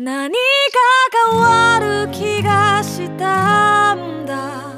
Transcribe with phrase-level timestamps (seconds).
[0.00, 0.38] 何か
[1.32, 4.70] 変わる気がしたんだ。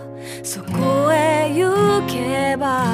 [0.42, 2.86] そこへ行けば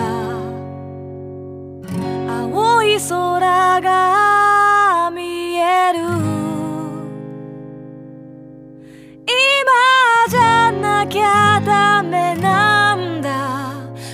[2.28, 6.00] 青い空が見える。
[9.22, 9.30] 今
[10.28, 13.70] じゃなきゃダメなんだ。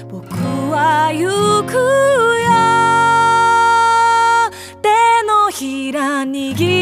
[0.06, 0.26] 僕
[0.70, 2.52] は行くよ。
[4.82, 4.90] 手
[5.26, 6.81] のひら握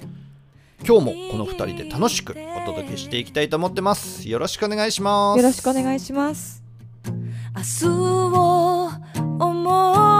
[0.83, 4.27] 今日もこの2人で楽しくお届けしていきたいと思ってます。
[4.27, 5.37] よろしくお願いします。
[5.37, 6.63] よろしくお願いします。
[7.55, 8.89] 明日を
[9.39, 10.11] 思う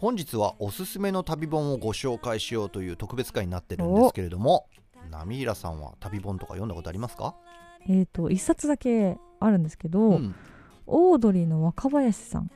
[0.00, 4.66] 本日はおすすめの旅本をご紹介しようという特別会になってるんですけれども
[5.10, 7.34] 波平さんは旅本とか読んだことありますか、
[7.88, 10.34] えっ、と一冊だけあるんですけど、うん
[10.86, 12.50] オードリーの若林さん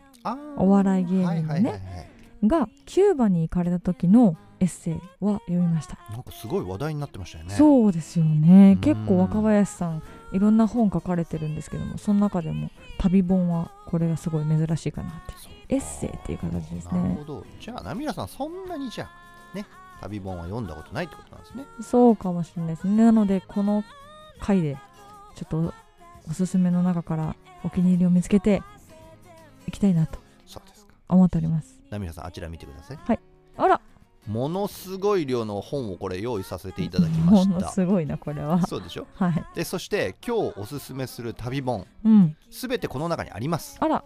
[0.58, 2.08] お笑い芸人のねはいはいはいはい
[2.46, 5.98] がキューバに行かれた時のエッセイは読みました。
[6.10, 8.80] なんかすごい話題になってましたよねそうですよねうん。
[8.80, 15.74] 結構若林さんいろんな本書かれてるんですけども、その中でも旅本はこれがすごい珍しいかなって。
[15.74, 17.24] エッセイっていう形ですねなるほ。
[17.24, 19.08] どじゃあ波平さんそんなにじゃ
[19.52, 19.66] あね
[20.00, 23.04] 旅本は読んだことないってことなんですねそうかもしれないですね。
[23.04, 23.82] なのでこの
[24.40, 24.76] 回で
[25.38, 25.74] ちょっと
[26.28, 28.60] おすすめの中からお気に入りを見つけて
[29.68, 30.94] いきたいなとそうですか。
[31.08, 31.80] 思っております。
[31.90, 33.20] 波平さんあちら見てください。
[33.56, 33.80] あら。
[34.26, 38.66] ものすごい量の本をこれ用意させていただきまものしたすごいなこれは。
[38.66, 39.06] そうでしょ？
[39.14, 39.44] はい。
[39.54, 41.86] でそして今日おすすめする旅本。
[42.04, 42.36] うん。
[42.50, 43.76] すべてこの中にあります。
[43.78, 44.02] あら。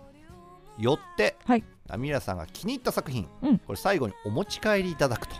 [0.78, 1.64] よって、はい。
[1.86, 3.58] ナミラさんが気に入った作品、うん。
[3.58, 5.34] これ最後にお持ち帰りいただくと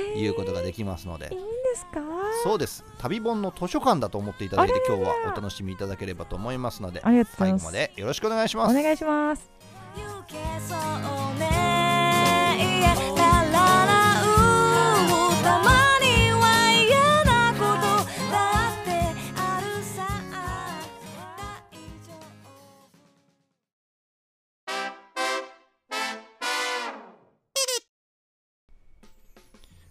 [0.00, 1.40] いうことができますので、いいん
[1.72, 2.00] ですか？
[2.44, 2.84] そうです。
[2.98, 7.00] 旅本の図書館だと思っていただいて今日はお楽しみいただければと思いますので
[7.36, 7.64] 最後。
[7.64, 8.78] までよろしくお願いします。
[8.78, 9.50] お願いします。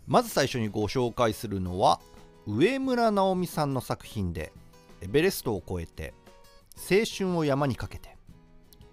[0.07, 2.00] まず最初にご紹介するのは
[2.45, 4.53] 上村直美さんの作品で
[5.01, 6.13] 「エベレストを越えて
[6.78, 8.18] 青春を山にかけて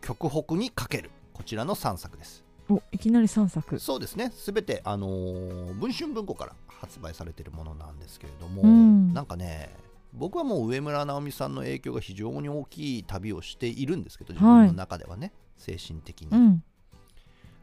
[0.01, 2.45] 極北にかける」こちらの3作です。
[2.69, 3.79] おいきなり3作。
[3.79, 4.31] そうですね。
[4.35, 9.13] すべて、あのー文春文庫から発売されているものなんですけれども、うん。
[9.13, 9.71] なんかね
[10.13, 16.65] 僕はもう上村直美さんの影響が非常に大きい旅をしているんですけど自分の中ではね、精神的に、うん。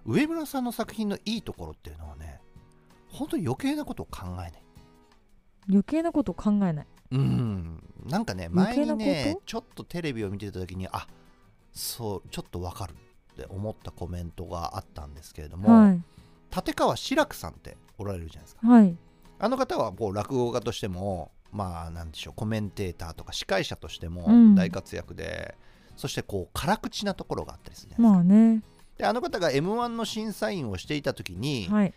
[0.05, 2.41] 上村さんの作品のいいところっていうのはね
[3.11, 4.53] 本当に余計なことを考えない。
[5.69, 6.87] 余計なことを考えない。
[7.11, 7.83] うん。
[8.05, 11.07] なんかね前にねちょっとテレビを見てた時にあ
[11.71, 16.01] そうちょっとわかるって思ったコメントがあったんですけれども、はい。
[16.55, 18.67] 立川志らくさんっておられるじゃないですか。
[18.67, 18.97] はい。
[19.39, 24.55] あの方はこう落語家としてもまあなんでしょうコメンテーターとか司会者としてもうん。
[24.55, 25.55] 大活躍で、
[25.95, 28.63] そしてこう辛口なところがあったりするじゃないですか、まあね。
[28.97, 31.93] であの方が m 1の審査員をしていた時に、はい。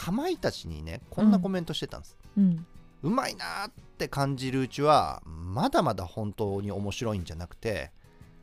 [0.00, 2.64] かまいたちにねこんなコメントしてたんです、うん。
[3.02, 7.90] うまいなーって感じるうちはまだまだ本当に面白いんじゃなくて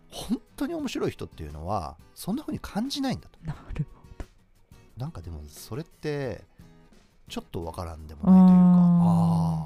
[0.10, 3.40] 本当に面白い人っていうのはそんな風に感じないんだと。
[3.46, 3.86] なる
[4.98, 6.44] なんかでもそれって
[7.30, 9.66] ちょっとわからんでもないというかあ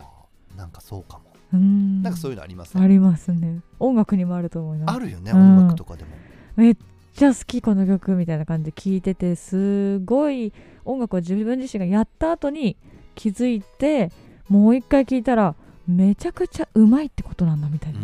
[0.51, 1.23] あーなんかそうかも。
[1.53, 2.03] うーん。
[2.03, 2.77] なんかそういうのあります？
[2.77, 3.61] ありますね。
[3.79, 4.95] 音楽にもあると思います。
[4.95, 6.11] あるよね、うん音楽とかでも。
[6.55, 6.77] めっ
[7.15, 10.53] ちゃ好きこの曲みたいな感じで聴いててすごい
[10.89, 12.77] 音楽を自分自身がやった後に
[13.15, 14.11] 気づいて
[14.47, 15.55] もう一回聴いたら
[15.87, 17.99] めちゃくちゃうまいってことなんだみたいな、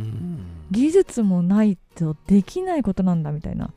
[0.71, 3.71] 技術もないとできないことなんだみたいな。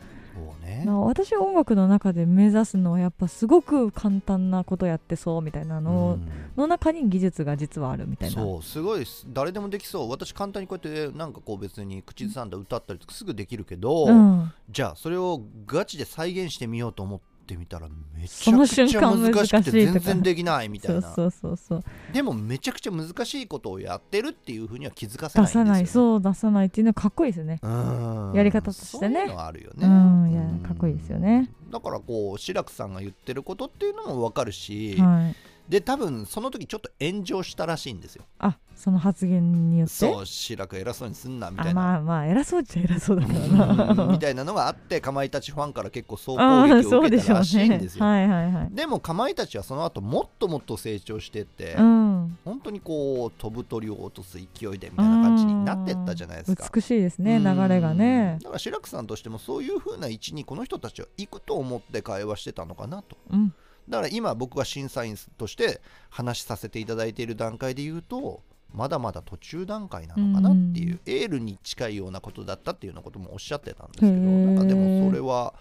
[0.69, 0.84] ね。
[0.84, 6.28] な私音楽の中で目指すのはやっぱすごく簡単なことやってそうみたいなのうん。
[6.56, 8.43] の中に技術が実はあるみたいな。
[8.43, 9.26] そうすごいです。
[9.28, 10.11] 誰でもできそう。
[10.11, 14.52] 私簡単にこうやってなんかこう別に口ずさんだ歌ったりとかすぐできるけど、うん。
[14.70, 21.00] じゃあそれをガチで再現してみようと思っってみたらめちゃくちゃ難しくて全然できないみたいな。
[21.00, 22.12] そうそうそうそう。
[22.12, 27.58] でもめちゃくちゃ難しいことをやってるっていうふうには気づかせない出さないそう出さないっていうのはかっこいいですよね。
[27.62, 28.32] うん。
[28.34, 29.20] やり方としてね。
[29.20, 29.86] そういうのあるよね。
[29.86, 31.50] うんいやかっこいいですよね。
[31.70, 35.34] だからこう志らくさんが言ってることっていうのも分かるし、はい
[35.68, 38.24] で多分その時ちょっと炎上したらしいんですよ。
[38.38, 39.94] あその発言によって？
[39.94, 41.70] そう志らく偉そうにすんなみたいな。
[41.70, 48.68] あまあまあ偉そうっちゃ偉そうだからうんなみたいなのがあってかまいたちファンから結構総あ攻あ撃を受けたらしいんですよ、はいはいはい。
[48.70, 52.38] でもかまいたちはその後もっともっと成長してって、うん。
[52.44, 54.44] 本当にこう飛ぶ鳥を落とす勢
[54.74, 56.70] いでみたいな感じになってったじゃないですか。
[56.74, 57.44] 美しいですねうん。
[57.44, 58.38] 流れがね。
[58.42, 63.16] だから志らくさんとしてもそういう風な位置にこの人たちは行くと思って会話してたのかなと。
[63.32, 63.52] うん
[63.88, 65.81] だから今僕が審査員として
[66.11, 68.43] 話しさせていただいている段階で言うと
[68.73, 75.55] まだまだ途中段階なのかなっていう、エールに近いようなことだったっていうようなこともおっしゃってたんですけどなんかでもそれは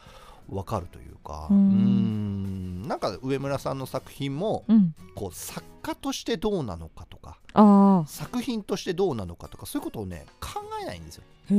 [0.50, 2.84] 分かるというかううん。
[2.84, 4.94] んなんか上村さんの作品もうん。
[5.16, 11.24] こう作家としてどうなのかとかあ作品としてどうなのかとかそういうことをね考えないんですよ。
[11.50, 11.58] あへ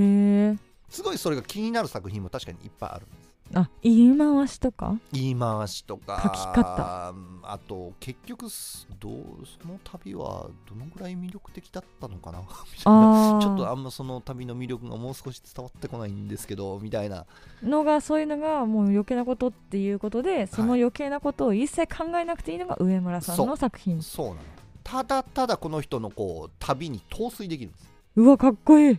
[0.52, 0.56] え
[0.90, 4.98] すごいそれが気になる作品も確かにいっぱいあるんですあ言い回しとか？
[5.12, 6.20] 言い回しとか。
[6.22, 7.14] 書き方。
[7.42, 9.14] あと結局すどう
[9.62, 12.40] その旅はどのぐらい魅力的だったのかな？
[12.40, 13.38] みたいな。
[13.40, 17.24] ちょっとあんまその旅の魅力がもう少し伝わってこないんですけどみたいな。
[17.62, 24.02] のがそういうのがもう余計なことっていうことでその余計なことを一切考えなくていいのが上村さんの作品。
[24.02, 24.40] そうなの。
[24.84, 27.88] ただただこの人のこう旅に陶酔できるんです。
[28.16, 28.98] うわかっこいい。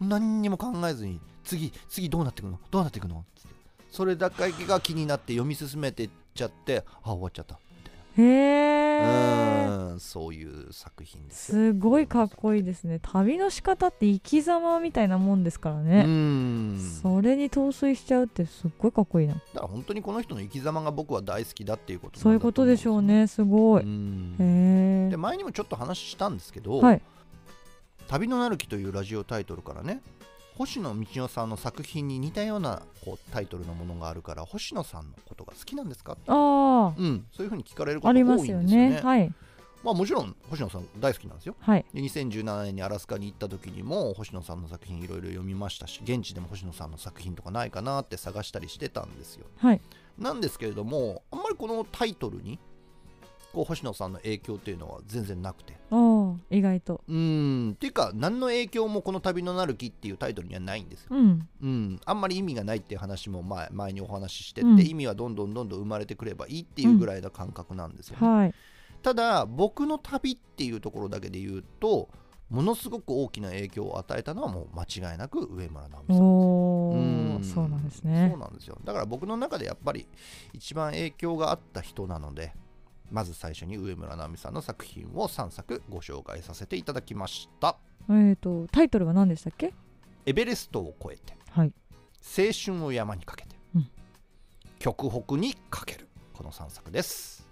[0.00, 2.58] 何にも考えずに次次どうなっていくの？
[2.72, 3.24] どうなっていくの？
[3.92, 7.56] それだけが気になって読み進めていっちゃってあ終わっちゃった。
[8.16, 11.72] へうえーんそういう作品ですよ。
[11.72, 13.00] すごいかっこいいですね。
[13.02, 16.78] 旅の仕方って生き様みたいなもんですからうねん。
[17.02, 19.34] それに陶酔しちゃうってすっごいかっこいいな。
[19.34, 23.82] だから本当にこの人の生き様が僕は大好きだっていうことそういうことでしょうねすごい。
[23.82, 24.36] うん。
[24.38, 27.02] へえで前にもちょっと話したんですけど「はい。
[28.08, 30.00] 旅のなる木」というラジオタイトルからね
[30.62, 38.90] 星野道夫さんの作品に似たようなこうタイトルのものがあるから星野さんのことが好きなんですかあうん、そういうふうに聞かれるあこと多いんありますよですよね。
[38.90, 39.32] ねはい。
[39.82, 41.56] まあもちろん星野さん大好きなんですよ。
[41.58, 41.84] はい。
[41.92, 49.46] で2017年にアラスカに行った時にも星野さんの作品いろいろ読みましたし現地でも星野さんの作品とかないかなって探したりしてたんですよ。
[49.56, 49.80] はい。
[50.16, 52.60] なんですけれどもあんまりこのタイトルに
[53.52, 55.76] こう星野さんの影響っていうのは全然なくて。
[56.50, 57.02] 意外と。
[57.06, 57.72] うーん。
[57.72, 61.08] っていうか何の影響もこの「旅のなる木」っていうタイトルにはないんですよ。
[61.10, 61.48] うん。
[61.60, 64.80] うん、あんまり意味がないっていう話も前前にお話ししてて、うん。
[64.80, 68.54] 意味はどんどんどんどん生まれてくればいいっていうぐらいの感覚なんですよね、はい。
[69.02, 72.08] ただ僕の旅っていうところだけで言うと
[72.48, 77.42] ものすごく大きな影響を与えたのはもう間違いなく上村直美さんうん。
[77.42, 78.78] そうなんですそうねなんですよ。
[78.84, 80.06] だから僕の中でやっぱり
[80.52, 82.54] 一番影響があった人なので
[83.12, 87.76] まず最初に上村直美さんの作品を3作ご紹介させていただきました。
[88.10, 89.72] えっとタイトルは何でしたっけ？
[90.26, 91.72] エベレストを越えてはい。
[92.20, 93.88] 青春を山にかけて、うん。
[94.78, 97.46] 極北にかけるこの3作です。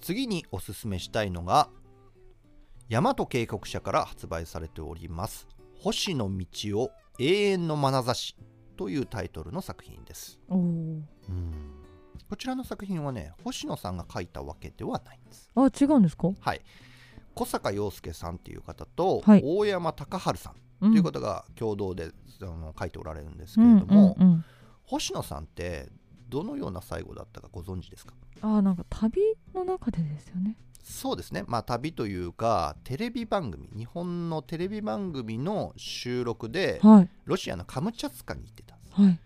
[0.00, 1.70] 次におすすめしたいのが
[2.90, 5.48] 大和渓谷社から発売されております
[5.80, 8.36] 星野道を永遠の眼差し
[8.76, 10.38] というタイトルの作品です。
[10.48, 11.08] うん。
[12.28, 15.50] こちらの作品はね星野さんが書いたわけではないんです。
[15.54, 16.28] あ違うんですか？
[16.40, 16.60] はい。
[17.34, 19.42] 小坂洋介さんっていう方と、はい。
[19.44, 22.10] 大山隆治さんとという方が共同で、
[22.42, 24.44] あの書いておられるんですけれども、うんうんうん。
[24.82, 25.88] 星野さんって
[26.34, 28.14] どのような最後だったかご存知ですか？
[28.40, 29.22] あーなんか旅
[29.54, 30.56] の中でですよね。
[30.82, 31.44] そうですね。
[31.46, 37.08] まあ旅というかテレビ番組日本のテレビ番組の収録ではい。
[37.24, 39.00] ロシアのカムチャツカに行ってたんです。
[39.00, 39.18] はい。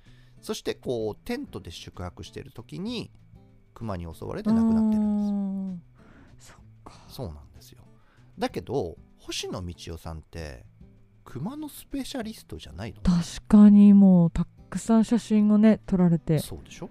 [0.42, 3.10] そしてこうテントで宿泊している時に
[3.74, 5.80] 熊に襲われて亡くなってるん
[6.36, 6.54] です
[7.08, 7.82] そうなんですよ。
[8.38, 10.64] だけど星野道夫さんって
[11.24, 16.38] 熊のスペシャリストじゃないの確かにもうたくさん写真をね撮られて。
[16.38, 16.88] そうでしょ？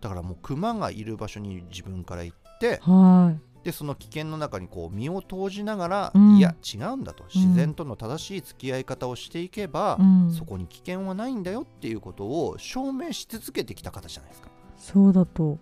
[0.00, 6.36] だからもう熊がいる場所に自分から行ってはでその危険の中にこう身を投じながら、うん。
[6.36, 7.24] いや違うんだと。
[7.34, 14.50] 自然との正しい付き合い方をしていけばい、、うん、そこに危険はないんだよっていうことを証明し続けてきた方じゃないですか。
[14.76, 15.58] そうだと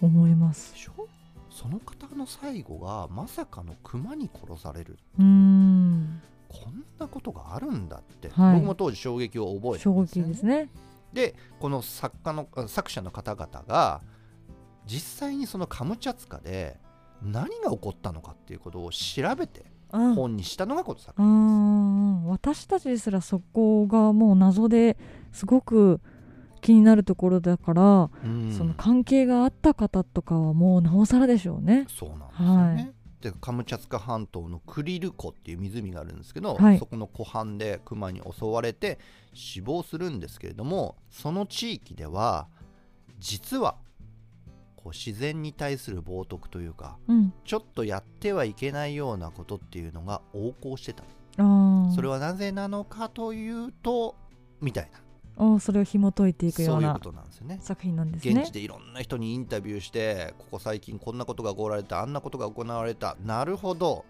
[0.00, 0.72] 思います。
[0.74, 1.08] でしょ？
[1.50, 5.22] その方の最後がまさかの熊に殺されるう。
[5.22, 8.54] ーんこんなことがあるんだって、はい。
[8.56, 10.68] 僕も当時衝撃を覚えた衝んですよ、ね、撃ですね。
[11.12, 14.00] でこの作家のあ作者の方々が
[14.86, 16.78] 実際にそのカムチャツカで
[17.22, 24.96] 何が起こったのかっていうことを調べてうん本にしたのがこの作うーん私たちですらそこがもう謎で
[25.32, 26.00] すごく
[26.62, 28.52] 気になるところだから、品、うん。
[28.52, 31.86] その関係があった方とかはもうなおさらでしょうね。
[31.88, 32.92] そうなんですよね、はい
[33.22, 36.78] でカムチャツカ半島のクリル湖っていう湖があるんですけど、はい。
[36.78, 38.98] そこの湖畔でクマに襲われて
[39.32, 42.48] 死亡するんですけれどもその地域では
[43.18, 43.76] 実は
[44.76, 51.04] こう自然に対する冒涜というかうん、ちょっとやってはいけないようなことっていうのが横行してた。
[51.36, 54.16] それはなぜなのかというと
[54.60, 55.01] みたいな
[55.36, 57.58] おそれを紐解いていくようなんですよね。
[57.62, 58.40] 作品なんですね。
[58.42, 58.52] 現地。
[58.52, 63.16] でいろんな人にインタビューしてここ最近こんなことが行われたあんなことが行われた。
[63.24, 64.04] なるほど。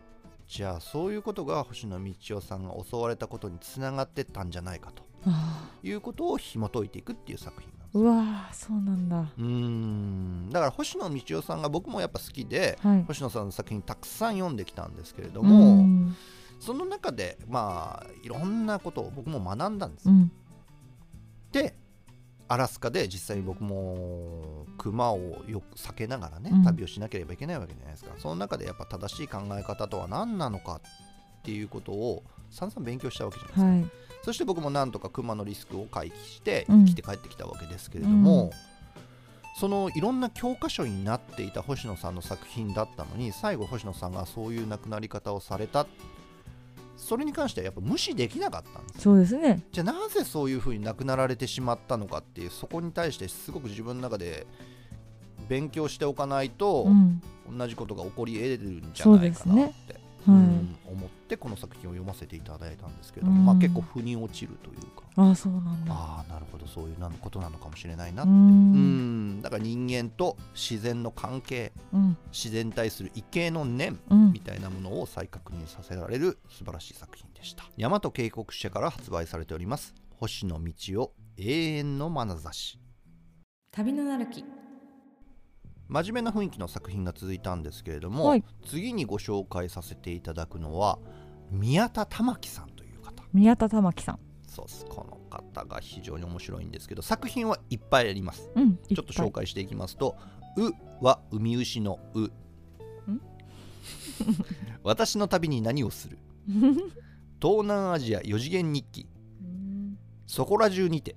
[0.49, 5.03] じゃあそういうことが星野道夫さんが襲われたことにつながってったんじゃないかと。
[5.25, 9.21] あいうことを紐解いていくっていう作品なんですーうわーそうなんだ。
[9.21, 10.51] うーん。
[10.51, 13.05] だから星野道夫さんが僕もやっぱ好きではい。
[13.05, 16.17] 星野さんの作品たくさん読んできたんですけれどうも、ん。
[16.59, 20.31] その中でまあいろんなことを僕も学んだんですうん
[21.53, 21.75] で
[22.49, 26.65] アラスカで実際に僕も熊をよく避けながらね、うん。
[26.65, 28.11] 旅をしなければいけないわけじゃないですか。
[28.19, 30.81] その中でやっぱ正しい考え方とは何なのか
[31.39, 34.25] っていうことを散々勉強したわけじゃないですか、はい。
[34.25, 36.85] そして僕もなんとか熊のリスクを回避してうん。
[36.85, 38.51] 生きて帰ってきたわけですけれども、
[39.59, 45.87] そのいろんな教科書になっていた星野さんの作品だったのに最後星野さんがそういう亡くなり方をされた
[46.97, 49.63] それに関してはやっぱ無視できなかったんですそうですね。
[49.73, 54.47] じゃあなぜそういうふうに亡くなられてしまったのかっていうそこに対してすごく自分の中で
[55.49, 57.23] 勉強しておかないと、うん。
[57.51, 63.45] 同じことが起こり得るんじゃないかなっですねて、はいうん思ってこの作品を読ませていただいたんですけど、うん。
[63.47, 65.93] まあ、結構腑に落ちるというか、ああそうなんだ。
[65.93, 69.39] ああなるほどそういうなことなのかもしれないな、ううん。
[69.39, 69.43] ん。
[69.43, 72.17] だから人間と自然の関係うん。
[72.31, 74.33] 自然に対する畏敬の念うん。
[74.33, 77.65] みたいなものを再確認させられる素晴らしい作品でした。
[77.79, 82.79] 大和渓谷社から発売されております星野道夫永遠の眼差し。
[83.73, 84.45] 旅のなる木。
[85.93, 88.45] 真面目な雰囲気の作品が続いたんですけれども、はい。
[88.67, 90.99] 次にご紹介させていただくのは
[91.51, 93.23] 宮田玉樹さんという方。
[93.35, 94.19] 宮田玉樹さん。
[94.49, 94.87] そうです。
[94.87, 98.51] この方が非常に面白いんですけど作品はいっぱいあります。
[98.55, 98.77] うん。
[98.77, 100.17] ちょっと紹介していきますと
[100.57, 100.73] 「う」
[101.05, 102.31] はウミウシの「う」
[104.83, 106.19] 私の旅に何をする？
[107.43, 109.07] 東南アジア4次元日記。
[109.43, 109.99] うん。
[110.27, 111.17] そこら中にて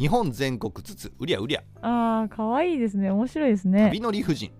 [0.00, 1.14] 日本全国津々。
[1.18, 1.62] うりゃうりゃ。
[1.82, 3.10] ああ可愛いですね。
[3.10, 3.84] 面白いですね。
[3.84, 4.50] 旅の理不尽。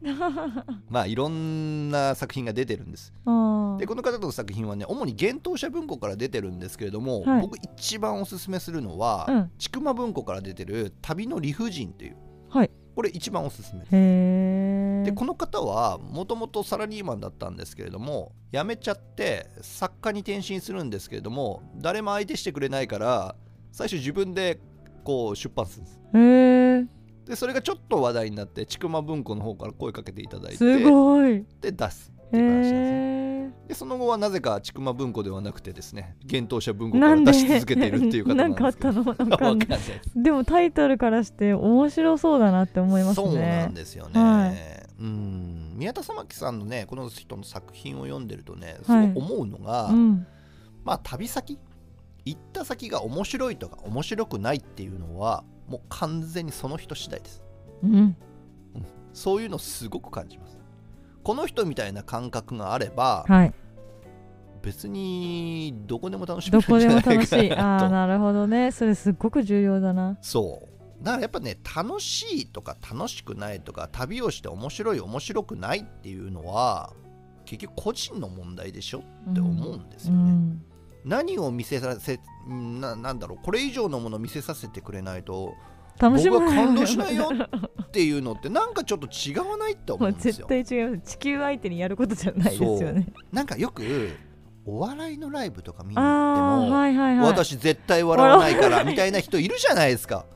[0.88, 3.12] まあいろんな作品が出てるんです。
[3.12, 7.40] でこの方の作品はね主に幻冬舎文庫から出てるんですけれども、はい。
[7.40, 9.50] 僕一番おすすめするのは、うん。
[9.58, 12.16] ちくま文庫から出てる旅の理不尽という。
[12.48, 12.70] はい。
[12.94, 13.90] これ一番おすすめです。
[13.90, 23.34] でこの方はもともとサラリーマンだったんですけれども辞めちゃって作家に転身するんですけれども誰も相手してくれないから
[23.72, 24.60] 最初自分で
[25.04, 26.86] こう出版するんですへえ。
[27.26, 31.44] でそれがちょっと話題になってちくま文庫の方から声かけていただいてすごい。
[31.60, 33.54] で出すっていう話なんですね。
[33.68, 39.30] でその後はなぜかちくま文庫ではなくてですね幻冬舎文庫から出し続けているっていう方なん なんかあですけどったの？
[39.30, 39.80] わかんわかんない。
[40.16, 43.26] でもタイトルからして面白そうだなって思いますね。
[43.26, 50.26] そうなんですよね、はいうん宮田様樹さんのねこの人の作品を読んでるとねすはいごい思うのが、うん。
[50.84, 51.58] まあ旅先
[52.24, 57.42] 行った先が面白いとか面白くないっていうのはもう完全にその人次第です
[57.82, 58.16] うん。
[59.12, 60.58] そういうのすごく感じます
[61.22, 63.54] この人みたいな感覚があればはい。
[64.62, 67.52] 別にどこでも楽しめどるんじゃないこでも楽しい。
[67.52, 68.72] ああ、 かなるほどね。
[68.72, 70.16] それすっごく重要だな。
[70.22, 76.94] そうだからやっぱね楽しいとか楽しくないとか旅をして面白い面白くないっていうのは
[77.44, 80.64] 結局個人の問題でしょって思うんですよね、うん。
[81.04, 85.54] 何を見せさせななんだろうこれ以上のものを見せさせてくれないと
[85.98, 87.30] 楽しむ僕は感動しないよ
[87.82, 91.12] っていうのってなんかちょっと違わないって思もうんうですよ 絶対違います。
[91.12, 93.06] 地球相手にやることじゃないですよね。
[93.32, 93.82] なんかよく
[94.66, 97.28] お笑いのライブとか見に行っても、はいはいはい。
[97.28, 100.26] 私絶対笑わないからみたいな人いるじゃないですか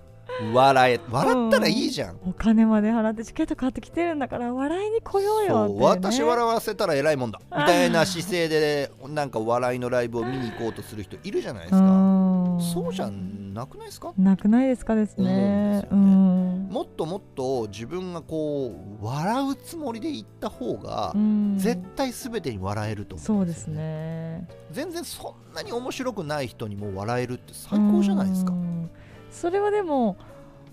[0.52, 7.40] 笑え笑ったらいいじゃん、お金まで払ってチケット買ってきてるんだから笑いに来ようよって、そうね、私笑わせたら偉いもんだ。
[7.50, 11.78] みたいな姿勢でなんか笑いのライブを見に行こうとする人いるじゃないですか。
[11.78, 12.60] うん。
[12.60, 14.12] そうじゃなくないですか？
[14.16, 15.86] なくないですかですね。
[15.90, 16.68] 思うんうん。
[16.70, 21.54] もっともっと自分がこう笑うつもりで行った方がうん。
[21.58, 24.48] 絶対全てに笑えると思そううんですですよねね。
[24.70, 28.52] 全然そんなに面白くない人にも笑えるって最高じゃないですか。
[28.52, 28.90] うん
[29.30, 30.16] それはでも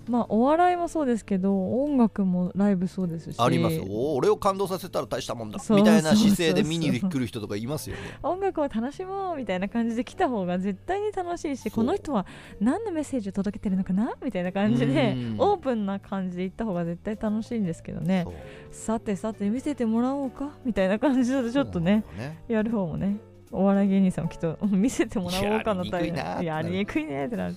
[0.07, 3.35] まあお笑いもそうですけど音楽もライブそうですし。
[3.39, 3.81] あります。
[3.89, 5.59] 俺を感動させたら大したもんだ。
[5.69, 8.01] みたいな姿勢で見に来る人とかいますよね。
[8.21, 12.25] 音楽を楽しもうみたいな感じで来た方が絶対に楽しいしこの人は
[12.59, 15.35] 何のメッセージを届けてるのかなみたいな感じでうん。
[15.39, 18.27] オープンな感じで行った方が絶対楽しいんですけどね。
[18.71, 22.43] さてさて見せてもらおうかみたいな感じでちょっとねね。
[22.47, 23.17] やる方もね
[23.51, 27.55] お笑い芸人さんもきっと 見せてもらおうかなやりにくいなやりにくいねってなる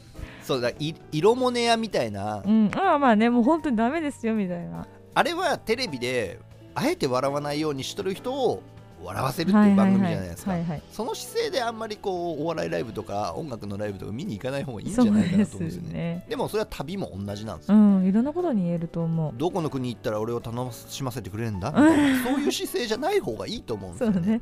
[0.48, 2.42] そうだい色モネ屋みたいな。
[2.44, 2.70] うん。
[2.74, 4.86] ああまあねもう本当にダメですよみたいな。
[5.14, 6.40] あれはテレビで
[6.74, 8.62] あえて笑わないようにしとる人を
[9.04, 9.90] 笑わせるってはいいうはい。
[9.90, 10.56] 番組はいじゃないですか。
[10.90, 15.92] その姿勢であんまりこうお笑いライブとか音楽のライブとか見に行かない方がいいんじゃないかなと思うんですよね。
[15.92, 16.26] ね。
[16.28, 19.32] でもそれは旅も同じなんですうよ、んいろんなことに言えると思う。
[19.36, 22.22] どこの国行ったら俺を楽しませてくれるんだ、うん。
[22.24, 24.14] そういう姿勢じゃない方がいいと思うんですよね。
[24.16, 24.40] そうね。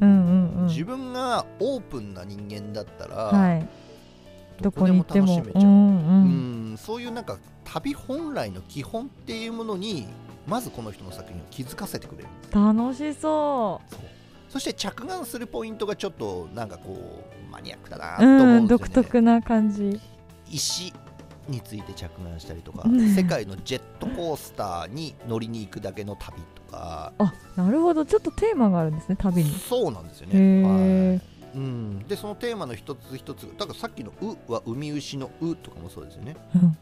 [0.00, 0.66] ううんんうんうん。
[0.66, 3.68] 自分がオープンな人間だったら、はい
[4.60, 5.36] どこに行っても。
[5.36, 6.12] 楽しめちゃう、うんうう
[6.70, 6.72] ん。
[6.74, 10.06] んそういうなんか旅本来の基本っていうものに
[10.46, 12.28] まずこの人の作品を気づかせてくれる。
[12.52, 14.00] 楽しそそう。
[14.48, 20.00] そして着眼するポイントがちょっとなんかこうマニアックだなうと思うんうんですよね、独特な感じ。
[20.50, 20.92] 石
[21.48, 23.14] について着眼したりとかうん。
[23.14, 27.12] 世界のジェットコースターに乗りに行くだけの旅とか。
[27.18, 28.04] あなるほど。
[28.06, 29.50] ちょっとテーマがあるんですね旅に。
[29.50, 31.12] そうなんですよへね、ー。
[31.12, 36.36] はいうん、でそのテーマの一つ一つだからさっきの「う」は海牛の「う」とかもそうですよね。
[36.54, 36.76] うん。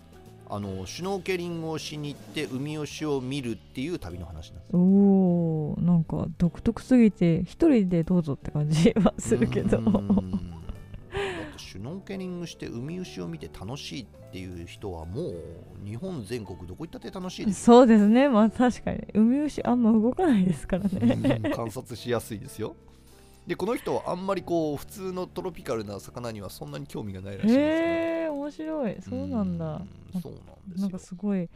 [0.55, 9.79] あのシュノーケリングをしに行って海牛を見るっていう旅の話なんですおーなんか独特すぎて一人でどうぞって感じはするけど。
[9.79, 9.85] うん。
[9.85, 15.35] だってシュノーケリングして海牛を見て楽しいっていう人はもう
[15.87, 17.65] 日本全国どこ行ったって楽しいです。
[17.65, 18.29] そうですね。
[18.29, 19.07] まあ確かに。
[19.15, 21.43] 海牛あんま動かないですからうねん。
[21.53, 22.77] 観察しやすいですよ
[23.47, 28.97] でこの人はあんまりこう普通のトロピカルな魚にはそんなに興味がないらしいですよへえ面白い。
[29.01, 29.83] そうなんだ。
[30.15, 30.83] うんそうなんですよ。
[30.83, 31.49] なんかすごい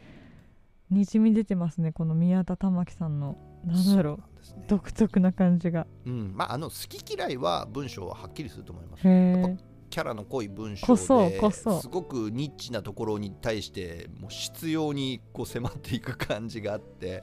[0.90, 4.58] にじみ出てますねこの宮田玉樹さんのなんだろう。
[4.58, 4.64] ね。
[4.68, 5.86] 独特な感じが。
[6.06, 6.32] うん。
[6.34, 9.02] まああの好き嫌いは文章ははっきりすると思います。
[9.88, 17.22] キャラの濃い文章ですごくニッチなところに対してもう執拗にこう迫っていく感じがあって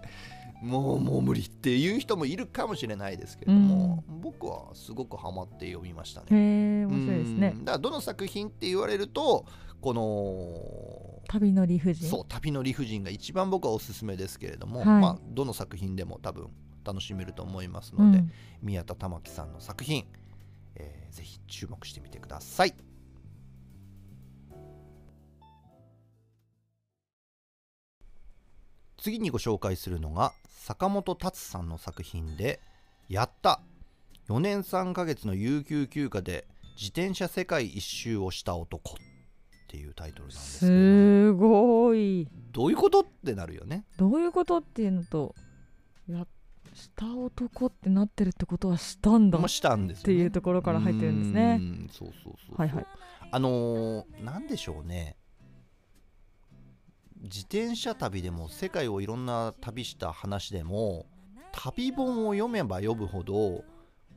[0.64, 6.28] もうもう無理っていう人もいるかもしれないですけれども、僕はすごくハマって読みましたね。
[6.32, 7.54] へえ面白いですね。
[7.56, 7.66] うん。
[7.66, 9.46] だからどの作品って言われると
[9.82, 12.10] この旅の理不尽？
[12.10, 14.88] そう旅の理不尽が一番僕はおすすめですけれども、はい。
[14.88, 16.48] まあ、どの作品でも多分
[16.86, 18.32] 楽しめると思いますので、うん。
[18.62, 20.06] 宮田玉樹さんの作品、
[20.76, 22.74] えーぜひ注目してみてください。
[28.98, 30.34] 次にご紹介するのが
[30.66, 32.62] 坂本達さんの作品で
[33.10, 33.60] 「やった。
[34.30, 36.48] 4年3ヶ月の有給休暇で
[36.78, 38.98] 自転車世界一周をした男」っ
[39.68, 42.30] ていうタイトルなんですすごい。
[42.54, 43.84] どういうことってなるよね。
[43.98, 45.36] どういうことっていうのと
[46.08, 46.26] や
[46.74, 49.40] した男ってなってるってことはしたんだ。
[49.40, 51.58] っもしたんですよ、てね、いうところから入ってるんですね。
[51.60, 52.56] うんそうそうそうそう。
[52.56, 52.86] はいはい。
[53.32, 55.18] あのーなんでしょうね
[57.24, 61.06] 自転車旅でも世界をいろんな旅した話でも
[61.54, 63.64] 旅本を読めば読むほど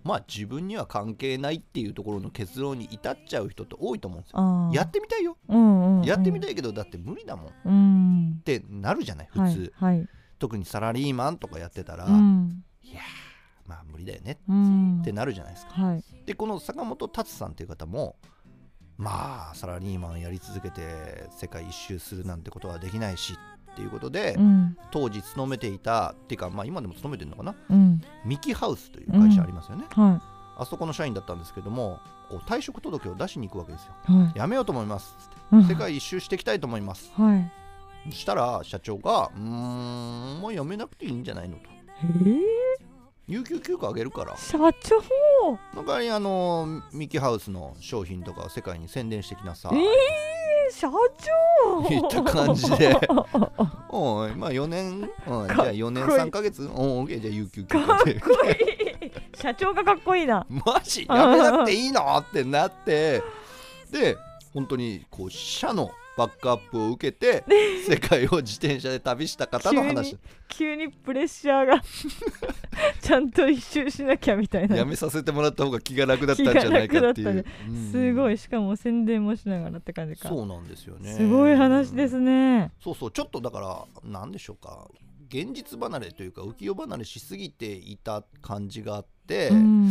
[0.02, 4.70] まあ自分には関係ないっていうところの結論に至っちゃう人って多いと思うんですよ。
[4.72, 6.04] やってみたいよ、うんうんうん。
[6.04, 7.46] やってみたいけどだって無理だもん。
[7.46, 8.40] っうん。
[8.44, 10.08] てなるじゃない普通、はいはい。
[10.38, 12.62] 特にサラリーマンとかやってたら、うん。
[12.82, 14.38] いやーまあ無理だよね。
[14.48, 15.00] うん。
[15.00, 15.72] ってなるじゃないですか。
[15.72, 16.04] はい。
[16.24, 18.14] でこの坂本達さんっていう方も
[18.98, 23.37] まあサラリーマンやり続けて世界一周するなんてことはできないし
[23.72, 24.76] っていうことで、うん。
[24.90, 27.54] 当時勤めていたっていうかまあ今でも勤めてるのかな？
[27.68, 28.00] うん。
[28.24, 30.20] ミキハウスという会社ありますよね、は
[30.59, 33.92] あそこの社員だったんですけどもこう退職届を出しに行くわけですよ。
[34.09, 34.38] いはい。
[34.38, 35.37] やめようと思いますって。
[35.52, 35.64] うん。
[35.68, 37.12] 世界一周していきたいと思います。
[37.14, 37.52] はい。
[38.09, 41.56] そしたら社長がうーんもうやめなくていいんじゃないの？
[41.56, 41.62] と。
[42.02, 42.40] えー、
[43.28, 44.36] 有給休暇あげるから。
[44.36, 45.00] 社長。
[45.00, 49.68] その代わりにあのミキハウスの商品とかを世界に宣伝してきなさ。
[49.72, 51.92] い、えー、社長。
[51.92, 52.96] いった感じで。
[53.90, 58.16] おいまあ4年、うん、じゃあ4年かっこいい3ヶ月おおじゃあ有給休かっこいい。
[59.34, 60.46] 社長がかっこいいな。
[60.48, 61.04] マジ？
[61.08, 62.16] やめなくていいの？
[62.18, 63.24] ってなって。
[63.90, 64.16] で
[64.54, 67.44] 本当にこう社のバックアップを受けて
[67.87, 70.16] 世界を自転車で旅した方の話。
[70.48, 71.83] 急にプレッシャーが
[73.02, 74.76] ちゃんと一周しなきゃみたいな。
[74.76, 77.44] やめさせてもらった方が気が楽だったんじゃないかっていう。
[77.68, 77.90] うん。
[77.92, 78.38] すごい。
[78.38, 81.12] しかも宣伝もしながらって感じかそうなんですよね。
[81.12, 82.72] すごい話ですね。
[82.81, 83.11] そうそう。
[83.11, 84.88] ちょっとだからなんでしょうか。
[85.29, 89.90] 現実離れというか浮世離れしすぎていた感じがあって、うん。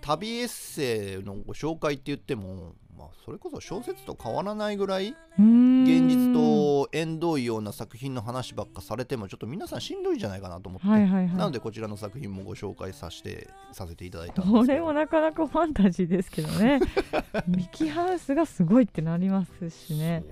[0.00, 11.36] 旅エッセイのご紹介って言ってもまあ、それこそ小説と変わらないぐらい現現実と縁遠いような作品の話ばっかされてもちょっと皆さんしんどいんじゃないかなと思って、はいはいはい。
[11.36, 16.80] なのでこちらの作品もご紹介させてさせていただいたんですこれもなかなかファンタジーですけどね。
[17.46, 20.20] ミキハウスがすごいってなりますしね。
[20.20, 20.24] ね。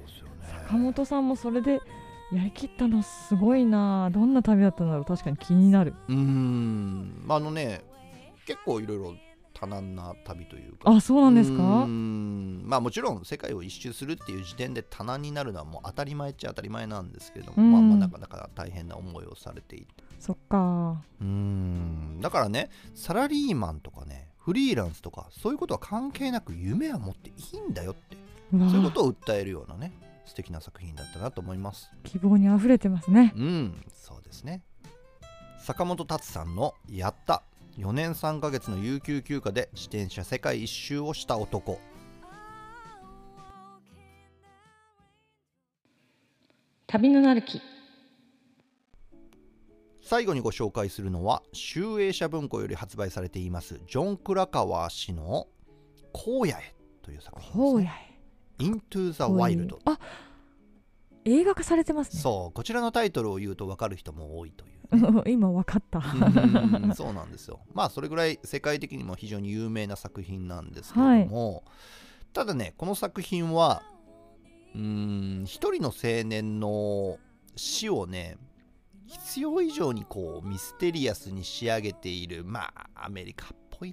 [0.68, 1.80] 坂本さんもそれで
[2.32, 4.10] やりきったのすごいな。
[4.10, 5.04] どんな旅だったんだろう。
[5.04, 5.94] 確かに気になる。
[6.08, 7.22] うーん。
[7.24, 7.82] まああのね
[8.46, 9.14] 結構いろいろ
[9.54, 10.90] 多難な旅というか。
[10.90, 11.62] あそうなんですか？
[11.84, 12.62] ん。
[12.66, 17.72] まあもちろん世界を一周するっていう時点で多難になるのはもう当たり前っちゃ当たり前なんですけれども、うん。
[17.72, 19.86] まあまあなかなか大変な思いをされていて
[20.18, 21.02] そっか。
[21.20, 22.20] うーん。
[22.20, 28.16] だからねサラリーマンとかねフリーランスとかそういうことは関係なく夢は持っていいんだよって
[28.52, 29.92] そういうことを訴えるようなね
[30.26, 31.90] 素敵な作品だったなと思います。
[32.02, 33.32] 希望にあふれてますね。
[33.36, 33.84] うん。
[33.94, 34.62] そうですね。
[35.60, 37.42] 坂本達さんの「やった」
[37.78, 41.80] 4年3ヶ月の有給休暇で自転車世界一周をした男。
[46.86, 47.60] 旅のなる木。
[50.00, 55.48] 最後にご紹介するのは集英社文庫より発売されていますジョン・クラカワー氏の
[56.14, 57.64] 「荒野へ」という作品です、ね。
[57.64, 58.14] 荒野へ。
[58.58, 59.98] Into the Wild あ
[61.24, 62.20] 映画化されてますね。
[62.20, 64.73] そうこちらのタイトルを言うと分かる人も多いという
[65.26, 65.98] 今わかった。
[65.98, 67.60] うんそうなんですよ。
[67.72, 71.64] まあそれぐらい世界的にも非常に有名な作品なんですけれども、
[72.32, 73.82] ただねこの作品は
[74.74, 77.18] うーん一人の青年の
[77.56, 78.36] 死をね
[79.06, 83.92] 必要以上にこうミステリアスに仕上げているまあアメリカっぽいみ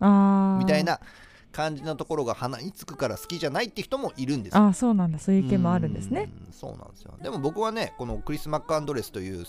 [0.66, 1.00] たいな
[1.52, 4.64] 感じのところが鼻につくから好きじゃないって人もいるんですよ。
[4.64, 5.20] あーそうなんだ。
[5.20, 6.30] そういう意見もあるんですね。
[6.48, 7.14] うんそうなんですよ。
[7.22, 9.46] でも僕はねこのクリス・マック・アンドレスという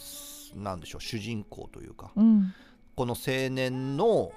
[0.55, 2.53] なんでしょう主人公というかうん。
[2.95, 4.33] この青年の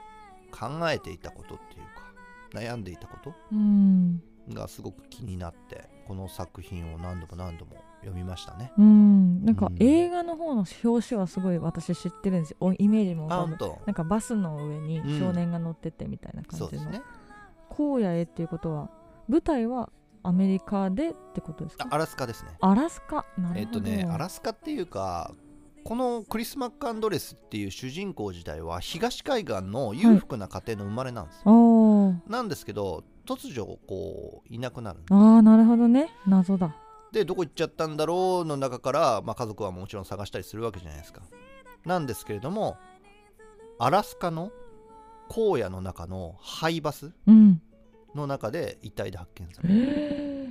[0.51, 4.21] 考えていたことっていうか悩んでいたことうん。
[4.49, 8.71] がすごく気になってこの作品を何度も何度も読みましたね。
[8.77, 9.43] うん。
[9.43, 9.77] なんかうん。
[9.79, 12.51] 映画の方の表紙はすごい私知ってるんです。
[12.51, 15.19] よおイメージもなんかバスの上にうん。
[15.19, 17.01] 少年が乗っててみたいな感じの、そうですね。
[17.71, 18.89] 荒野へっていうことは
[19.27, 19.89] 舞台は
[20.21, 21.87] アメリカでってことですか？
[21.89, 22.51] あアラスカですね。
[22.61, 23.25] アラスカ。
[23.37, 25.33] なるえっとねアラスカっていうか
[25.85, 32.17] このクリス・マック・アンドレスっていう主人公自体は東海岸の裕福な家庭の生まれなんですよ、おー。
[32.27, 36.09] なんですけど突如こういなくなるあーなるほどね。
[36.27, 36.75] 謎だ。
[37.11, 41.21] でどこ行っちゃったんだろうの中から、まあ、家族はもちろん探したりするわけじゃないですか。
[41.85, 42.77] なんですけれども
[43.77, 44.51] アラスカの
[45.29, 47.61] 荒野の中のハイバスうん。
[48.15, 49.75] の中で遺体で発見される。
[49.75, 50.44] えー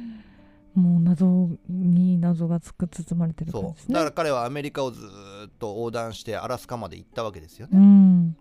[0.74, 3.52] もう謎に謎がつく包まれてるね。
[3.52, 3.92] そう。
[3.92, 8.36] だから彼はアメリカをずーっと横断してアラスカまで行ったわけですようね、ん。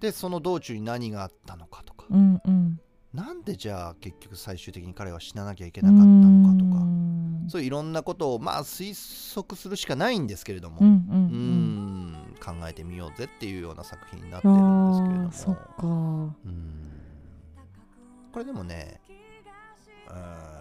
[0.00, 2.80] でその道中に何があったのかとか、うんうん。
[3.12, 6.82] なんでじゃあ結局最終的に彼は死ななきゃいけなかったのかとか。
[6.82, 7.46] うん。
[7.48, 8.94] そういういろんなことをまあ推
[9.34, 15.56] 測するしかないんですけれども、うんうん考えてみようぜっていうような作品になっあてるんですけれども。
[15.56, 16.36] ーそっか。
[16.46, 16.74] うん。
[18.32, 19.00] これでもね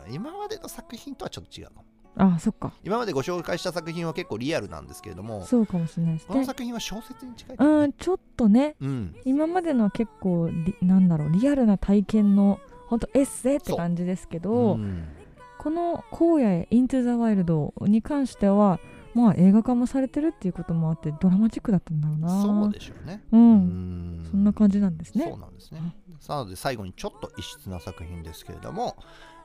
[0.05, 0.13] うん。
[0.13, 1.85] 今までの作品とはちょっと違うかも
[2.19, 2.73] あそっか。
[2.83, 7.65] 今までご紹介した作品は結構リアルなんですけれどもそうかもしれないですこのね作品は小説に近いね。
[7.65, 8.75] うんちょっとね。
[8.81, 9.15] うん。
[9.23, 15.07] 今までのは結構リなんだろうリアルな体験の本当エッセイって感じですけど、うん。
[15.59, 18.79] この「荒野へ Into the Wild」に関しては
[19.13, 22.41] まあ映画化もされてるっていうこともあってドラマチックだったんだろうな。
[22.41, 23.23] そうでしょうね。
[23.31, 23.55] うん、う
[24.21, 24.27] ん。
[24.31, 25.25] そんな感じなんですね。
[25.25, 25.95] そうなんですね。
[26.19, 28.95] さあなので最後にちょっと異質な作品ですけれども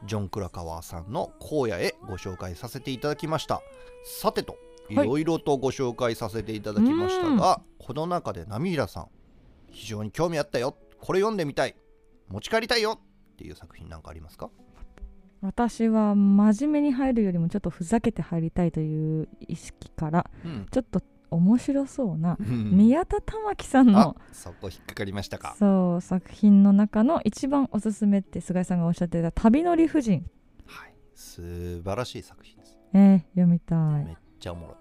[0.06, 3.62] ジョン・クラカワーさんの「荒野へ」ご紹介させていただきました。
[4.04, 4.56] さてと
[4.90, 5.06] いはい。
[5.06, 9.06] ろいろとご紹介させていただきましたが、この中でナミラさん
[9.70, 10.76] 非常に興味あったよ。
[11.00, 11.76] これ読んでみたい。
[12.28, 13.00] 持ち帰りたいよ
[13.32, 14.50] っていう作品なんかありますか？
[15.40, 20.66] 私は真面目に入るよりもちょっとふざけて入りたいという意識からうん。
[20.70, 21.00] ちょっと
[21.32, 22.70] 面白そうなうん。
[22.76, 25.54] 宮田玉樹さんあのそこ引っかかりましたか。
[25.58, 30.24] そう作品の中の一番おすすめって菅井さんがおっしゃってた「旅の理不尽。
[30.66, 30.94] はい。
[31.14, 34.76] 素晴らしい作品です」えー読みためっちゃおもろい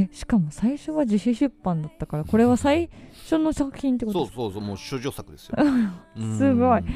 [0.00, 4.36] いえしかも最初は自費出版だったからこれは最初の作品ってことですか？
[4.36, 5.56] そうそうそうもう諸女作ですよ。
[6.36, 6.80] すごい。
[6.80, 6.86] うん。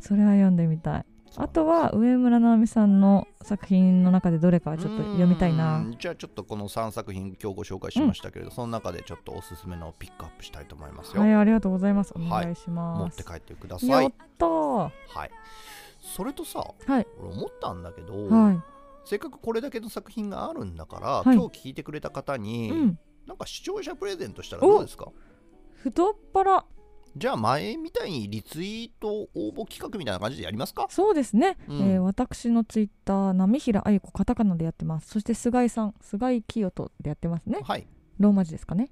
[0.00, 1.06] それは読んでみたい
[1.38, 5.78] あとは上村直美さんの作品の中でどれかちょっと読みたいな。
[5.78, 12.12] うんじゃあちょっとこの3作品今日ご紹介しましたけれど、その中でちょっとおすすめのをピックアップしたいと思いますよ、はいありがとうございます。
[12.16, 12.44] おはい。
[12.44, 13.88] 願いし持ます、って帰ってください。
[13.88, 14.90] やったー。
[14.90, 14.90] は
[15.26, 15.30] い。
[16.00, 17.06] それとさはい。
[17.20, 18.62] 俺思ったんだけど、は
[19.04, 21.36] せっかくこれだけの作品があるんだから、はい。
[21.36, 22.98] 今日聞いてくれた方い、に、うん。
[23.26, 25.08] なんか視聴者プレゼントしたらどうですか？
[25.74, 26.64] 太っ腹
[27.16, 30.86] じゃあ前みたいにリツイート応募企画みたいな感じでやりますか？
[30.90, 31.78] そうですね、うん。
[31.80, 35.08] えー私のツイッター波平あゆ子カタカナでやってます。
[35.08, 37.60] そして菅井さん菅井清人でやってますね。
[37.62, 37.86] はい。
[38.18, 38.90] ローマ字ですかね。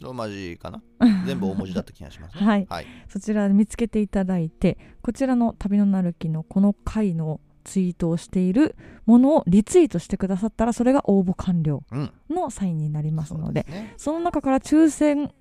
[0.00, 0.82] ローマ字かな？
[1.26, 2.44] 全部大文字だった気がしますね。
[2.46, 2.66] はい。
[2.68, 2.86] はい。
[3.08, 12.12] そちらで見つけていただいてこちらの旅のなる木のこの回のツイートをしているものをリツイートしてくださったらそれが応募完了うん。
[12.30, 13.94] のサインになりますのでそうですね。
[13.96, 15.32] その中から抽選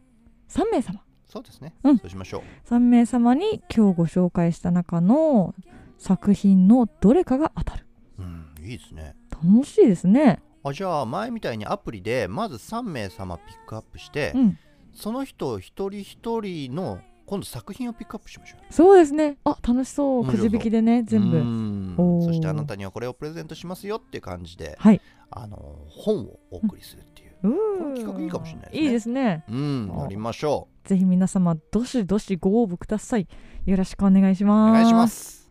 [0.50, 1.02] 3名様
[1.34, 1.98] そうですね、うん。
[1.98, 5.56] そうしましょ3名様に今日ご紹介した中の
[5.98, 7.88] 作品のどれかが当たる。
[8.20, 9.16] ううんいいですね。
[9.32, 10.44] 楽しいですね。
[10.64, 14.60] あじゃあ前みたいにアプリでまず3名様ピックアップして、うん。
[14.94, 18.72] その人一人一人の今度作品をピックアップしましょう。
[18.72, 19.38] そうですね。
[19.44, 20.26] あ楽しそう。
[20.28, 25.02] くじ引きでね全う部そしてあなたにはこれをプレゼントしますよっていう感じで、はい。
[25.32, 25.58] あの
[25.90, 28.82] 本をお送りするっていう、うこの企画いいかもしれないですね。
[28.82, 29.44] いいですね。
[29.50, 33.28] うんあやりましょぜひ皆様どしどしご応募ください。
[33.66, 34.70] よろしくお願いしうます。
[34.70, 35.44] お願いします。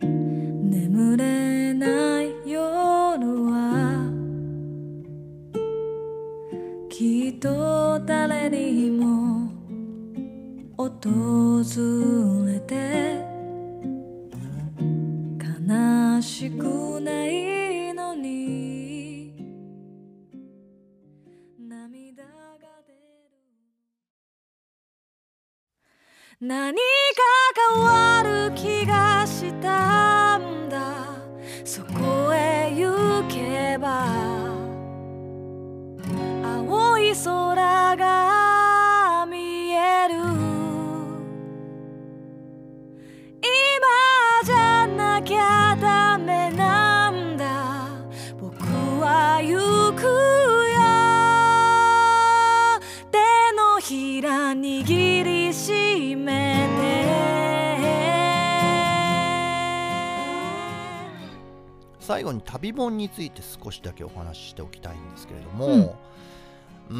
[0.00, 2.64] 眠れない夜
[3.44, 4.10] は
[6.88, 9.50] きっと誰にも
[10.76, 11.62] 訪
[12.46, 13.25] れて
[26.38, 26.82] 何か
[27.72, 31.06] 変わる気がしたんだ。
[31.64, 34.04] そこへ行けば。
[36.44, 37.95] 青い空
[62.06, 65.80] 最後に旅本について少しだけお話ししておきたいんですけれども、うん。
[66.88, 66.94] うー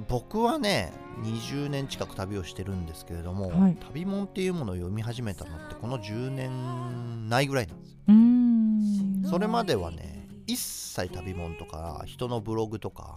[0.00, 3.76] ん僕はね20年近く旅をしてるんですけれども、はい。
[3.76, 7.98] 旅本っていうものを読み始めたのってこの10年ないぐらいなんですよ。
[8.08, 9.30] うーん。
[9.30, 13.16] それまではね一切旅本とか人のブログとか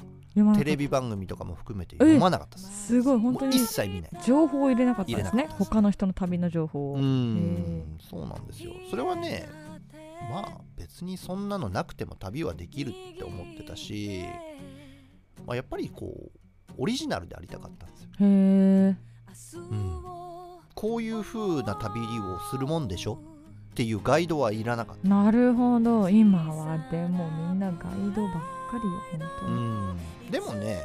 [0.58, 4.12] テレビ番組とかも含めて読まなかったですすごい本当に一切見ない。
[4.26, 5.48] 情報を入れなかったんですね。
[5.50, 5.56] す。
[5.58, 6.96] 他の人の旅の情報を。
[6.96, 8.72] うーんそうなんですよ。
[8.90, 9.67] それはね
[10.30, 14.24] まあ別にそんなのなくても旅はできるって思ってたし、
[15.46, 16.32] まあ、やっぱりこう
[16.78, 18.26] オリジナルでありたかったんですよ、へ
[18.90, 18.96] え
[19.56, 20.02] うん、
[20.76, 23.20] こういう風な旅をするもんでしょ？
[23.72, 25.08] っていうガイドはいらなかった。
[25.08, 26.10] なるほど。
[26.10, 28.42] 今はでもみんなガイドばっか
[28.74, 29.56] りよ本当うに、
[30.28, 30.32] ん。
[30.32, 30.84] でもね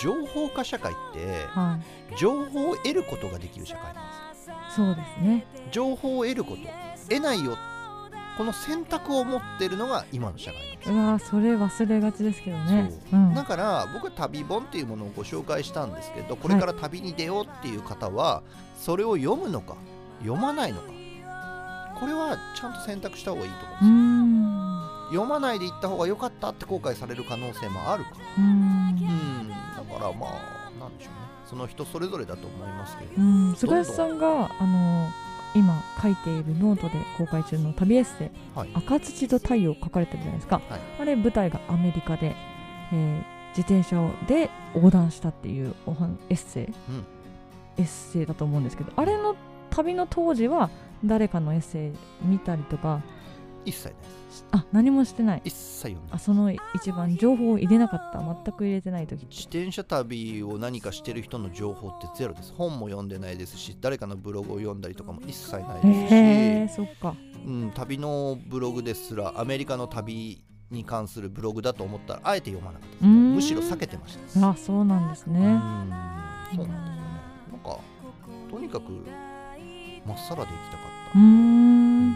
[0.00, 1.78] 情報化社会っては
[2.10, 2.16] い。
[2.16, 4.56] 情報を得ることができる社会なんですよ。
[4.74, 5.46] そうですね。
[5.70, 6.62] 情報を得ること。
[7.10, 7.58] 得ないよ
[8.36, 12.92] この選択を持ってるのが今の社会なんですうわーそれ忘れがちですけどね。
[13.12, 13.16] う。
[13.16, 13.34] ん。
[13.34, 18.42] だから僕は旅本っていうものをご紹介したんですけどこれから旅に出ようっていう方は
[18.76, 19.76] それを読むのか
[20.20, 20.94] 読まないのか
[22.00, 24.40] これはちゃんと選択した方がいいと思うんん
[25.08, 25.20] ですよ。
[25.20, 28.16] 読まないで行った方が良かったって後悔される可能性もあるから。
[28.16, 28.44] うーん。
[28.44, 29.48] うん。
[29.48, 29.54] だ
[29.98, 31.20] からまあなんでしょうね。
[31.46, 33.22] その人それぞれだと思いますけど。
[33.22, 33.54] うん。
[33.54, 35.08] 菅井さんがあの
[35.54, 40.80] 今書いているノートで公開中の旅エッセイはい「赤土と太陽」書かれてるじゃないですか、はい。
[41.00, 42.34] あれ舞台がアメリカで、
[42.92, 46.68] えー自転車をで横断したっていうおはエッセイ、ん。
[47.78, 49.36] エッセイだと思うんですけどあれの
[49.70, 50.70] 旅の当時は
[51.04, 51.92] 誰かのエッセイ
[52.26, 53.00] 見たりとか
[53.64, 53.94] 一切ない
[54.52, 55.42] あ何もしてない。
[55.44, 58.18] 一切読んでないあその一番情報を入れなかった。
[58.18, 62.52] 全く入れてない時自転車旅を何かしてる人の情報ってゼロです。
[62.52, 66.16] 本も読んでないですし誰かのブログを読んだりとかも一切ないですし、へ
[66.64, 67.14] えそっか。
[67.46, 74.48] うん、旅のブログですらアメリカの旅に関するブログだと思ったらあえて読まなかったむしろ避けてました。
[74.48, 75.38] あそうなんですね。
[75.40, 76.72] うんそうなんですよね。
[77.52, 77.78] なんか
[78.50, 78.84] とにかく
[80.06, 81.18] まっさらで行きたかった。
[81.18, 82.14] うーん。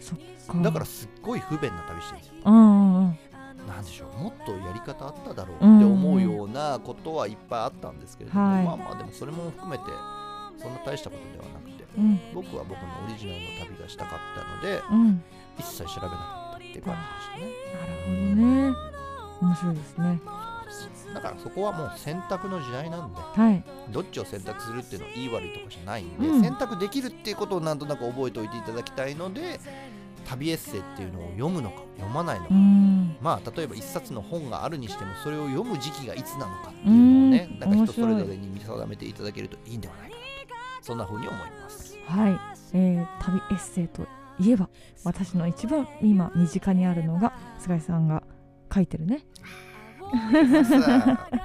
[0.00, 0.24] そっか
[0.62, 3.18] だからすっごい不便な旅してるんですようんうんうん。
[3.68, 8.64] なんでしょうもっとやり方あっただろうって思うようなことはいっぱいあったんですけれども、はい。
[8.64, 9.84] まあまあでもそれも含めて
[10.58, 15.22] そんな大したことではなくてうん僕は僕のオリジナルの旅がしたかったのでうん。
[15.58, 17.52] 一切調べなかったっていう感じでしたね。
[17.74, 18.74] なるほどね。
[19.42, 20.20] 面白いですね。
[21.14, 23.64] だからそこはもう選択の時代なんではい。
[23.90, 26.40] どっちを選択するっていうのはいい悪いとかじゃないんで、うん。
[26.40, 29.58] 選択できるっていうことをなんとなく覚えておいていただきたいので
[30.30, 33.16] 旅エッセイっていうのを読むのか読まないのうか、ん。
[33.20, 37.58] まあ例えば一冊の本があるにしてもそれを読む時期がいつなのかっていうのをねうん。
[37.58, 40.22] なんか人それぞれに見定めていただけるといいんではないかな
[40.80, 40.86] と。
[40.86, 41.96] そんな風に思います。
[42.06, 42.38] はい、
[42.74, 44.06] えー旅エッセイと
[44.38, 44.68] いえば
[45.04, 48.22] 私の一番今身近にあるのが菅井さんが
[48.72, 49.24] 書いてるね。
[50.00, 51.42] まずは本当に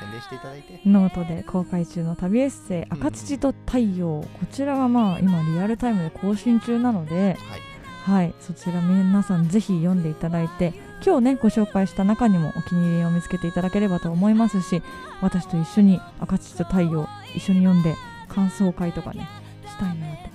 [0.00, 7.60] 宣伝していただいてノートで公開中の旅エッセイ「赤土と太陽」こちらはまあ今リアルタイムで更新中なので、はい
[8.04, 14.82] はい、そちら皆さんぜひ読んでいただいて今日ねご紹介した中にもお気に入りを見つけていただければと思いますし
[15.22, 17.96] 私と一緒に「赤土と太陽」一緒に読んで
[18.28, 19.26] 感想会とかね
[19.66, 20.34] したいなって。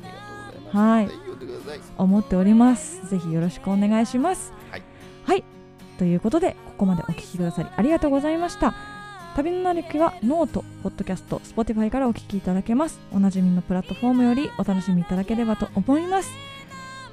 [0.71, 1.10] はい。
[1.97, 3.08] 思っております。
[3.10, 4.53] ぜひよろしくお願いします。
[4.71, 4.84] はい、
[5.25, 5.43] はい、
[5.97, 8.73] ということでここまでお聞きくださりありがとうございました。
[9.36, 12.99] 旅のなるきはノート、ポッドキャスト、Spotify からお聞きいただけます。
[13.13, 16.29] おなじみのプラットフォームよりお楽しみいただければと思います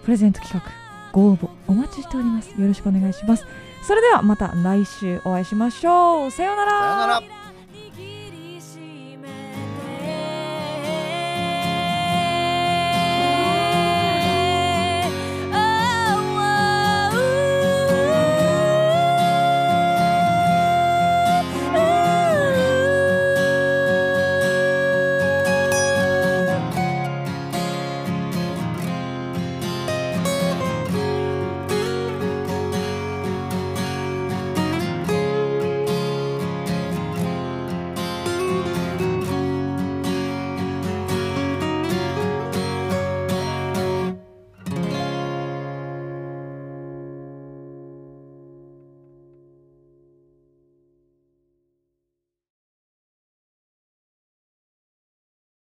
[0.07, 0.73] プレゼント企画
[1.11, 2.51] ご応募お待ちしております。
[2.51, 3.45] よろしくお願いします。
[3.83, 6.31] それではまた来週お会いしましょう。
[6.31, 6.71] さようなら。
[6.71, 7.07] さような
[7.41, 7.46] ら。